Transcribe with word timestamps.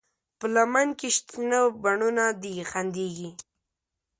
په 0.39 0.45
لمن 0.55 0.87
کې 0.99 1.09
شنه 1.17 1.59
بڼوڼه 1.81 2.27
دي 2.41 2.53
خندېږي 2.69 3.29